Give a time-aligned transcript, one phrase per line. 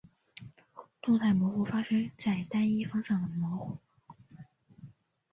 [0.99, 3.77] 动态模糊发生在单一方向的模糊。